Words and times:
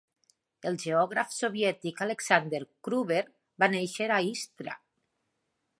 El 0.69 0.77
geògraf 0.83 1.35
soviètic 1.35 2.01
Alexander 2.07 2.63
Kruber 2.87 3.21
va 3.65 3.73
néixer 3.77 4.11
a 4.17 4.21
Istra. 4.31 4.79